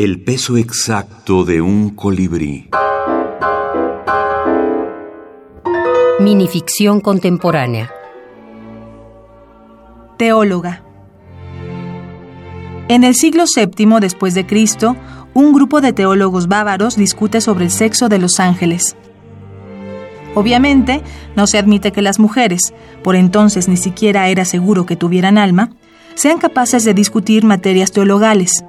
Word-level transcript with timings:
El 0.00 0.22
peso 0.22 0.56
exacto 0.56 1.42
de 1.42 1.60
un 1.60 1.90
colibrí. 1.90 2.70
Minificción 6.20 7.00
contemporánea. 7.00 7.90
Teóloga. 10.16 10.84
En 12.86 13.02
el 13.02 13.16
siglo 13.16 13.42
VII 13.52 13.98
después 14.00 14.34
de 14.34 14.46
Cristo, 14.46 14.94
un 15.34 15.52
grupo 15.52 15.80
de 15.80 15.92
teólogos 15.92 16.46
bávaros 16.46 16.94
discute 16.94 17.40
sobre 17.40 17.64
el 17.64 17.72
sexo 17.72 18.08
de 18.08 18.20
los 18.20 18.38
ángeles. 18.38 18.96
Obviamente, 20.36 21.02
no 21.34 21.48
se 21.48 21.58
admite 21.58 21.90
que 21.90 22.02
las 22.02 22.20
mujeres, 22.20 22.72
por 23.02 23.16
entonces 23.16 23.66
ni 23.66 23.76
siquiera 23.76 24.28
era 24.28 24.44
seguro 24.44 24.86
que 24.86 24.94
tuvieran 24.94 25.38
alma, 25.38 25.70
sean 26.14 26.38
capaces 26.38 26.84
de 26.84 26.94
discutir 26.94 27.44
materias 27.44 27.90
teologales. 27.90 28.64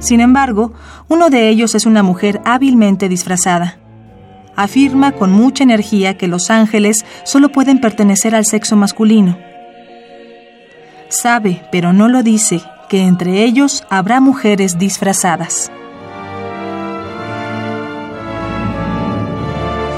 Sin 0.00 0.20
embargo, 0.20 0.72
uno 1.08 1.30
de 1.30 1.48
ellos 1.48 1.74
es 1.74 1.86
una 1.86 2.02
mujer 2.02 2.40
hábilmente 2.44 3.08
disfrazada 3.08 3.80
afirma 4.56 5.12
con 5.12 5.32
mucha 5.32 5.64
energía 5.64 6.16
que 6.18 6.28
los 6.28 6.50
ángeles 6.50 7.04
solo 7.24 7.50
pueden 7.50 7.80
pertenecer 7.80 8.34
al 8.34 8.44
sexo 8.44 8.76
masculino. 8.76 9.38
Sabe, 11.08 11.62
pero 11.72 11.92
no 11.92 12.08
lo 12.08 12.22
dice, 12.22 12.60
que 12.88 13.02
entre 13.02 13.44
ellos 13.44 13.84
habrá 13.90 14.20
mujeres 14.20 14.78
disfrazadas. 14.78 15.70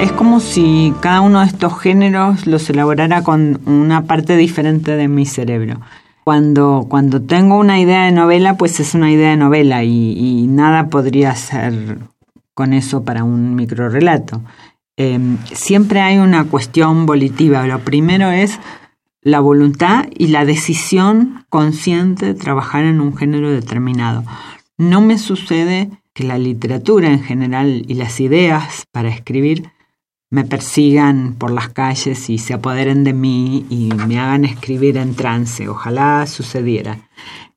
Es 0.00 0.10
como 0.12 0.40
si 0.40 0.92
cada 1.00 1.20
uno 1.20 1.40
de 1.40 1.46
estos 1.46 1.78
géneros 1.78 2.46
los 2.46 2.68
elaborara 2.70 3.22
con 3.22 3.60
una 3.66 4.04
parte 4.04 4.36
diferente 4.36 4.96
de 4.96 5.06
mi 5.06 5.26
cerebro. 5.26 5.80
Cuando, 6.24 6.86
cuando 6.88 7.20
tengo 7.20 7.58
una 7.58 7.80
idea 7.80 8.04
de 8.04 8.12
novela, 8.12 8.56
pues 8.56 8.78
es 8.78 8.94
una 8.94 9.10
idea 9.10 9.30
de 9.30 9.36
novela 9.36 9.82
y, 9.82 10.46
nada 10.46 10.88
podría 10.88 11.34
ser 11.34 11.98
con 12.54 12.72
eso 12.72 13.04
para 13.04 13.24
un 13.24 13.54
microrelato. 13.54 14.42
Eh, 14.96 15.18
siempre 15.52 16.00
hay 16.00 16.18
una 16.18 16.44
cuestión 16.44 17.06
volitiva. 17.06 17.66
Lo 17.66 17.80
primero 17.80 18.30
es 18.30 18.60
la 19.22 19.40
voluntad 19.40 20.06
y 20.16 20.28
la 20.28 20.44
decisión 20.44 21.44
consciente 21.48 22.26
de 22.26 22.34
trabajar 22.34 22.84
en 22.84 23.00
un 23.00 23.16
género 23.16 23.50
determinado. 23.50 24.24
No 24.78 25.00
me 25.00 25.18
sucede 25.18 25.90
que 26.12 26.24
la 26.24 26.38
literatura 26.38 27.08
en 27.08 27.22
general 27.22 27.84
y 27.88 27.94
las 27.94 28.20
ideas 28.20 28.84
para 28.92 29.08
escribir 29.08 29.70
me 30.32 30.44
persigan 30.44 31.34
por 31.34 31.50
las 31.50 31.68
calles 31.68 32.30
y 32.30 32.38
se 32.38 32.54
apoderen 32.54 33.04
de 33.04 33.12
mí 33.12 33.66
y 33.68 33.90
me 34.08 34.18
hagan 34.18 34.46
escribir 34.46 34.96
en 34.96 35.14
trance. 35.14 35.68
Ojalá 35.68 36.26
sucediera. 36.26 37.00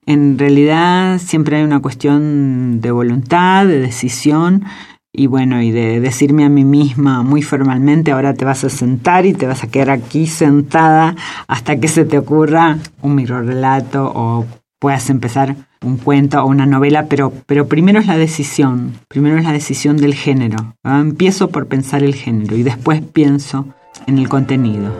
En 0.05 0.37
realidad 0.37 1.19
siempre 1.19 1.55
hay 1.55 1.63
una 1.63 1.79
cuestión 1.79 2.81
de 2.81 2.91
voluntad, 2.91 3.65
de 3.65 3.79
decisión 3.79 4.65
y 5.13 5.27
bueno, 5.27 5.61
y 5.61 5.71
de 5.71 6.01
decirme 6.01 6.43
a 6.43 6.49
mí 6.49 6.65
misma 6.65 7.23
muy 7.23 7.41
formalmente, 7.41 8.11
ahora 8.11 8.33
te 8.33 8.43
vas 8.43 8.65
a 8.65 8.69
sentar 8.69 9.25
y 9.25 9.33
te 9.33 9.47
vas 9.47 9.63
a 9.63 9.67
quedar 9.67 9.89
aquí 9.89 10.27
sentada 10.27 11.15
hasta 11.47 11.79
que 11.79 11.87
se 11.87 12.03
te 12.03 12.17
ocurra 12.17 12.77
un 13.01 13.15
microrelato 13.15 14.11
o 14.13 14.45
puedas 14.85 15.09
empezar 15.09 15.55
un 15.83 15.97
cuento 15.97 16.43
o 16.43 16.45
una 16.45 16.67
novela, 16.67 17.07
pero, 17.09 17.33
pero 17.47 17.67
primero 17.67 17.99
es 17.99 18.05
la 18.05 18.17
decisión, 18.17 18.93
primero 19.07 19.39
es 19.39 19.43
la 19.43 19.51
decisión 19.51 19.97
del 19.97 20.13
género. 20.13 20.75
Empiezo 20.83 21.49
por 21.49 21.65
pensar 21.65 22.03
el 22.03 22.13
género 22.13 22.55
y 22.55 22.61
después 22.61 23.01
pienso 23.01 23.65
en 24.05 24.19
el 24.19 24.29
contenido. 24.29 24.93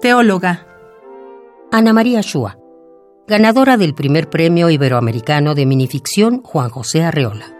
Teóloga. 0.00 0.66
Ana 1.70 1.92
María 1.92 2.20
Shua 2.20 2.58
ganadora 3.28 3.76
del 3.76 3.94
primer 3.94 4.28
premio 4.28 4.70
iberoamericano 4.70 5.54
de 5.54 5.66
minificción 5.66 6.42
Juan 6.42 6.68
José 6.68 7.04
Arreola. 7.04 7.53